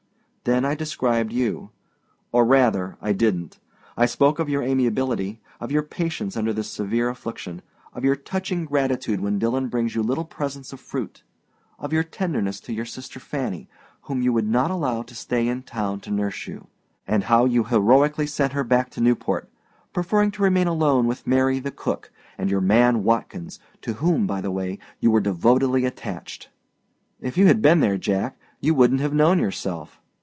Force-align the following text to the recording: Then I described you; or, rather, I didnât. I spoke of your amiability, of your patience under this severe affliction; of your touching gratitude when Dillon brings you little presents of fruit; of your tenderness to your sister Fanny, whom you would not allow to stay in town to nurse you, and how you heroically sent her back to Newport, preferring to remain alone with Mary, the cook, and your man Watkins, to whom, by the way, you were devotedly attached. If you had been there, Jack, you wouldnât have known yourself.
Then 0.43 0.65
I 0.65 0.73
described 0.73 1.31
you; 1.31 1.69
or, 2.31 2.43
rather, 2.45 2.97
I 2.99 3.13
didnât. 3.13 3.59
I 3.95 4.07
spoke 4.07 4.39
of 4.39 4.49
your 4.49 4.63
amiability, 4.63 5.39
of 5.59 5.71
your 5.71 5.83
patience 5.83 6.35
under 6.35 6.51
this 6.51 6.67
severe 6.67 7.09
affliction; 7.09 7.61
of 7.93 8.03
your 8.03 8.15
touching 8.15 8.65
gratitude 8.65 9.19
when 9.21 9.37
Dillon 9.37 9.67
brings 9.67 9.93
you 9.93 10.01
little 10.01 10.25
presents 10.25 10.73
of 10.73 10.79
fruit; 10.79 11.21
of 11.77 11.93
your 11.93 12.01
tenderness 12.03 12.59
to 12.61 12.73
your 12.73 12.85
sister 12.85 13.19
Fanny, 13.19 13.69
whom 14.01 14.23
you 14.23 14.33
would 14.33 14.47
not 14.47 14.71
allow 14.71 15.03
to 15.03 15.13
stay 15.13 15.47
in 15.47 15.61
town 15.61 15.99
to 15.99 16.09
nurse 16.11 16.47
you, 16.47 16.65
and 17.07 17.25
how 17.25 17.45
you 17.45 17.65
heroically 17.65 18.25
sent 18.25 18.53
her 18.53 18.63
back 18.63 18.89
to 18.89 18.99
Newport, 19.01 19.47
preferring 19.93 20.31
to 20.31 20.41
remain 20.41 20.65
alone 20.65 21.05
with 21.05 21.27
Mary, 21.27 21.59
the 21.59 21.69
cook, 21.69 22.11
and 22.39 22.49
your 22.49 22.61
man 22.61 23.03
Watkins, 23.03 23.59
to 23.83 23.93
whom, 23.93 24.25
by 24.25 24.41
the 24.41 24.49
way, 24.49 24.79
you 24.99 25.11
were 25.11 25.21
devotedly 25.21 25.85
attached. 25.85 26.49
If 27.19 27.37
you 27.37 27.45
had 27.45 27.61
been 27.61 27.79
there, 27.79 27.99
Jack, 27.99 28.39
you 28.59 28.73
wouldnât 28.73 29.01
have 29.01 29.13
known 29.13 29.37
yourself. 29.37 29.99